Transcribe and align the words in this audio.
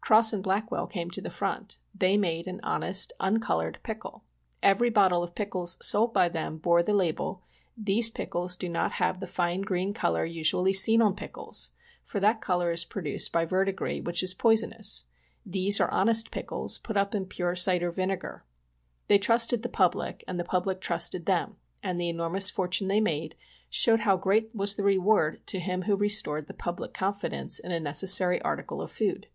Cross 0.00 0.32
& 0.38 0.42
Blackwell 0.42 0.88
came 0.88 1.08
to 1.12 1.20
the 1.20 1.30
front; 1.30 1.78
they 1.94 2.16
made 2.16 2.48
an 2.48 2.58
honest, 2.64 3.12
uncolored 3.20 3.78
pickle. 3.84 4.24
Every 4.60 4.90
bottle 4.90 5.22
of 5.22 5.36
pickles 5.36 5.78
sold 5.86 6.12
by 6.12 6.28
them 6.28 6.58
bore 6.58 6.82
the 6.82 6.92
label," 6.92 7.42
These 7.88 8.10
pickles 8.10 8.56
do 8.56 8.68
not 8.68 8.94
have 8.94 9.20
the 9.20 9.28
fine 9.28 9.60
green 9.60 9.94
color 9.94 10.24
usually 10.24 10.72
seen 10.72 11.00
on 11.00 11.14
pickles, 11.14 11.70
for 12.02 12.18
that 12.18 12.40
color 12.40 12.72
is 12.72 12.84
produced 12.84 13.30
by 13.30 13.44
verdigris, 13.44 14.02
which 14.02 14.24
is 14.24 14.34
poisonous. 14.34 15.04
These 15.46 15.78
are 15.80 15.90
honest 15.92 16.32
pickles, 16.32 16.78
put 16.78 16.96
up 16.96 17.14
in 17.14 17.26
pure 17.26 17.54
cider 17.54 17.92
vinegar." 17.92 18.42
They 19.06 19.16
trusted 19.18 19.62
the 19.62 19.68
public 19.68 20.24
and 20.26 20.40
the 20.40 20.44
public 20.44 20.80
trusted 20.80 21.26
them, 21.26 21.54
and 21.84 22.00
the 22.00 22.08
enormous 22.08 22.50
fortune 22.50 22.88
they 22.88 23.00
made 23.00 23.36
showed 23.68 24.00
how 24.00 24.16
great 24.16 24.52
was 24.52 24.74
the 24.74 24.82
reward 24.82 25.46
to 25.46 25.60
him 25.60 25.82
who 25.82 25.94
restored 25.94 26.48
the 26.48 26.54
public 26.54 26.94
confidence 26.94 27.60
in 27.60 27.70
a 27.70 27.78
necessary 27.78 28.42
article 28.42 28.82
of 28.82 28.90
food. 28.90 29.28